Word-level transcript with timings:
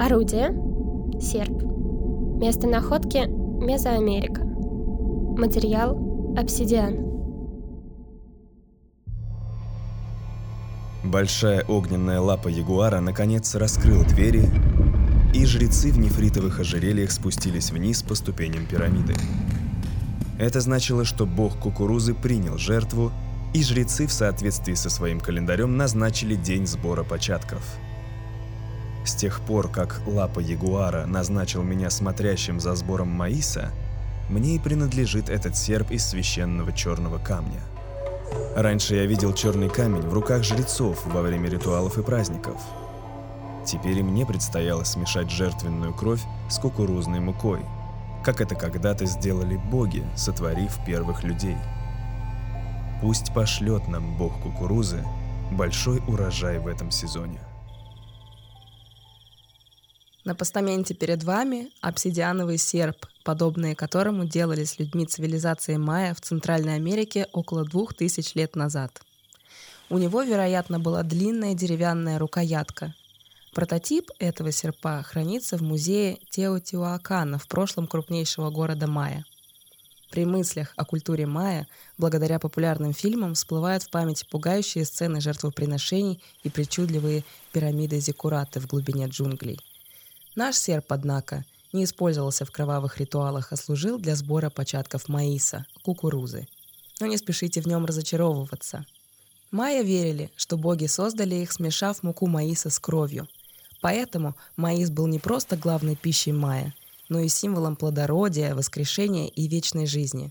Орудие– 0.00 0.54
серп. 1.20 1.62
Место 2.40 2.66
находки– 2.66 3.18
Мезоамерика. 3.28 4.42
Материал– 5.36 6.34
обсидиан. 6.38 7.04
Большая 11.04 11.66
огненная 11.68 12.18
лапа 12.18 12.48
ягуара 12.48 13.00
наконец 13.00 13.54
раскрыла 13.54 14.02
двери, 14.04 14.48
и 15.34 15.44
жрецы 15.44 15.92
в 15.92 15.98
нефритовых 15.98 16.60
ожерельях 16.60 17.10
спустились 17.10 17.70
вниз 17.70 18.02
по 18.02 18.14
ступеням 18.14 18.64
пирамиды. 18.64 19.12
Это 20.38 20.62
значило, 20.62 21.04
что 21.04 21.26
бог 21.26 21.58
кукурузы 21.58 22.14
принял 22.14 22.56
жертву, 22.56 23.12
и 23.52 23.62
жрецы 23.62 24.06
в 24.06 24.12
соответствии 24.12 24.72
со 24.72 24.88
своим 24.88 25.20
календарем 25.20 25.76
назначили 25.76 26.36
день 26.36 26.66
сбора 26.66 27.04
початков. 27.04 27.78
С 29.10 29.14
тех 29.16 29.40
пор, 29.40 29.68
как 29.68 30.02
лапа 30.06 30.38
ягуара 30.38 31.04
назначил 31.04 31.64
меня 31.64 31.90
смотрящим 31.90 32.60
за 32.60 32.76
сбором 32.76 33.08
маиса, 33.08 33.72
мне 34.28 34.54
и 34.54 34.60
принадлежит 34.60 35.28
этот 35.28 35.56
серп 35.56 35.90
из 35.90 36.06
священного 36.06 36.72
черного 36.72 37.18
камня. 37.18 37.60
Раньше 38.54 38.94
я 38.94 39.06
видел 39.06 39.34
черный 39.34 39.68
камень 39.68 40.02
в 40.02 40.14
руках 40.14 40.44
жрецов 40.44 41.04
во 41.06 41.22
время 41.22 41.50
ритуалов 41.50 41.98
и 41.98 42.04
праздников. 42.04 42.60
Теперь 43.66 43.98
и 43.98 44.02
мне 44.04 44.24
предстояло 44.24 44.84
смешать 44.84 45.28
жертвенную 45.28 45.92
кровь 45.92 46.22
с 46.48 46.60
кукурузной 46.60 47.18
мукой– 47.18 47.58
как 48.22 48.40
это 48.40 48.54
когда-то 48.54 49.06
сделали 49.06 49.56
боги, 49.56 50.04
сотворив 50.14 50.78
первых 50.86 51.24
людей. 51.24 51.56
Пусть 53.02 53.34
пошлет 53.34 53.88
нам 53.88 54.16
бог 54.16 54.40
кукурузы 54.40 55.04
большой 55.50 56.00
урожай 56.06 56.60
в 56.60 56.68
этом 56.68 56.92
сезоне. 56.92 57.40
На 60.30 60.36
постаменте 60.36 60.94
перед 60.94 61.24
вами 61.24 61.70
обсидиановый 61.80 62.56
серп, 62.56 63.06
подобные 63.24 63.74
которому 63.74 64.26
делались 64.26 64.78
людьми 64.78 65.04
цивилизации 65.04 65.76
майя 65.76 66.14
в 66.14 66.20
Центральной 66.20 66.76
Америке 66.76 67.26
около 67.32 67.64
двух 67.64 67.94
тысяч 67.94 68.36
лет 68.36 68.54
назад. 68.54 69.02
У 69.88 69.98
него, 69.98 70.22
вероятно, 70.22 70.78
была 70.78 71.02
длинная 71.02 71.54
деревянная 71.54 72.20
рукоятка, 72.20 72.94
Прототип 73.54 74.12
этого 74.20 74.52
серпа 74.52 75.02
хранится 75.02 75.56
в 75.56 75.62
музее 75.62 76.20
Теотиуакана 76.30 77.36
в 77.36 77.48
прошлом 77.48 77.88
крупнейшего 77.88 78.50
города 78.50 78.86
Майя. 78.86 79.24
При 80.12 80.24
мыслях 80.24 80.72
о 80.76 80.84
культуре 80.84 81.26
майя, 81.26 81.66
благодаря 81.98 82.38
популярным 82.38 82.92
фильмам, 82.92 83.34
всплывают 83.34 83.82
в 83.82 83.90
памяти 83.90 84.24
пугающие 84.30 84.84
сцены 84.84 85.20
жертвоприношений 85.20 86.22
и 86.44 86.50
причудливые 86.50 87.24
пирамиды 87.50 87.98
зиккураты 87.98 88.60
в 88.60 88.68
глубине 88.68 89.08
джунглей. 89.08 89.58
Наш 90.36 90.56
серп, 90.56 90.92
однако, 90.92 91.44
не 91.72 91.84
использовался 91.84 92.44
в 92.44 92.50
кровавых 92.50 92.98
ритуалах, 92.98 93.52
а 93.52 93.56
служил 93.56 93.98
для 93.98 94.16
сбора 94.16 94.50
початков 94.50 95.08
маиса, 95.08 95.66
кукурузы. 95.82 96.46
Но 97.00 97.06
не 97.06 97.16
спешите 97.16 97.60
в 97.60 97.66
нем 97.66 97.84
разочаровываться. 97.84 98.84
Майя 99.50 99.82
верили, 99.82 100.30
что 100.36 100.56
боги 100.56 100.86
создали 100.86 101.34
их, 101.36 101.52
смешав 101.52 102.02
муку 102.02 102.26
маиса 102.26 102.70
с 102.70 102.78
кровью– 102.78 103.28
Поэтому 103.80 104.36
маис 104.56 104.90
был 104.90 105.06
не 105.06 105.18
просто 105.18 105.56
главной 105.56 105.96
пищей 105.96 106.32
майя, 106.32 106.74
но 107.08 107.20
и 107.20 107.28
символом 107.28 107.76
плодородия, 107.76 108.54
воскрешения 108.54 109.28
и 109.28 109.48
вечной 109.48 109.86
жизни. 109.86 110.30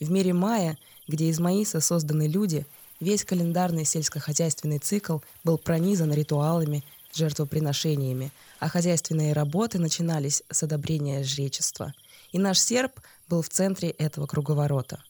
В 0.00 0.10
мире 0.10 0.32
майя, 0.32 0.78
где 1.08 1.28
из 1.28 1.40
маиса 1.40 1.80
созданы 1.80 2.28
люди, 2.28 2.64
весь 3.00 3.24
календарный 3.24 3.84
сельскохозяйственный 3.84 4.78
цикл 4.78 5.18
был 5.42 5.58
пронизан 5.58 6.12
ритуалами, 6.12 6.84
жертвоприношениями, 7.16 8.30
а 8.60 8.68
хозяйственные 8.68 9.32
работы 9.32 9.78
начинались 9.78 10.42
с 10.50 10.62
одобрения 10.62 11.24
жречества. 11.24 11.94
И 12.32 12.38
наш 12.38 12.58
серп 12.58 13.00
был 13.28 13.42
в 13.42 13.48
центре 13.48 13.90
этого 13.90 14.26
круговорота. 14.26 15.00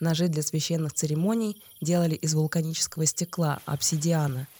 Ножи 0.00 0.28
для 0.28 0.42
священных 0.42 0.92
церемоний 0.92 1.62
делали 1.80 2.14
из 2.14 2.34
вулканического 2.34 3.06
стекла, 3.06 3.60
обсидиана– 3.66 4.46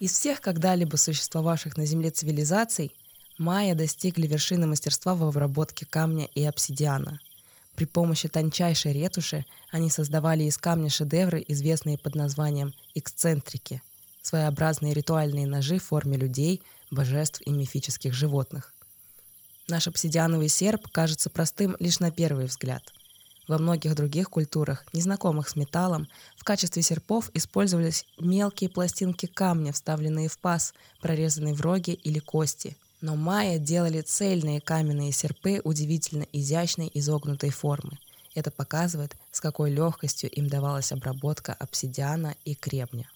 из 0.00 0.12
всех 0.12 0.40
когда-либо 0.40 0.96
существовавших 0.96 1.76
на 1.76 1.86
Земле 1.86 2.10
цивилизаций 2.10 2.92
майя 3.38 3.74
достигли 3.74 4.26
вершины 4.26 4.66
мастерства 4.66 5.14
в 5.14 5.22
обработке 5.22 5.86
камня 5.86 6.28
и 6.34 6.44
обсидиана. 6.44 7.20
При 7.76 7.84
помощи 7.84 8.28
тончайшей 8.28 8.92
ретуши 8.92 9.46
они 9.70 9.90
создавали 9.90 10.44
из 10.44 10.58
камня 10.58 10.90
шедевры, 10.90 11.44
известные 11.46 11.96
под 11.96 12.16
названием 12.16 12.74
эксцентрики, 12.94 13.82
своеобразные 14.24 14.92
ритуальные 14.92 15.46
ножи 15.46 15.78
в 15.78 15.84
форме 15.84 16.16
людей, 16.16 16.60
божеств 16.90 17.40
и 17.46 17.52
мифических 17.52 18.12
животных. 18.12 18.74
Наш 19.68 19.86
обсидиановый 19.86 20.48
серп 20.48 20.88
кажется 20.88 21.30
простым 21.30 21.76
лишь 21.78 22.00
на 22.00 22.10
первый 22.10 22.46
взгляд– 22.46 22.82
во 23.46 23.58
многих 23.58 23.94
других 23.94 24.30
культурах, 24.30 24.86
незнакомых 24.94 25.50
с 25.50 25.56
металлом, 25.56 26.08
в 26.36 26.44
качестве 26.44 26.82
серпов 26.82 27.30
использовались 27.34 28.06
мелкие 28.18 28.70
пластинки 28.70 29.26
камня, 29.26 29.72
вставленные 29.72 30.28
в 30.28 30.38
паз, 30.38 30.72
прорезанные 31.02 31.52
в 31.52 31.60
роге 31.60 31.92
или 31.92 32.20
кости. 32.20 32.76
Но 33.02 33.16
майя 33.16 33.58
делали 33.58 34.00
цельные 34.00 34.62
каменные 34.62 35.12
серпы 35.12 35.60
удивительно 35.62 36.26
изящной 36.32 36.90
изогнутой 36.94 37.50
формы. 37.50 37.98
Это 38.34 38.50
показывает, 38.50 39.14
с 39.30 39.42
какой 39.42 39.70
легкостью 39.70 40.30
им 40.30 40.48
давалась 40.48 40.90
обработка 40.90 41.52
обсидиана 41.52 42.34
и 42.46 42.54
кремня. 42.54 43.06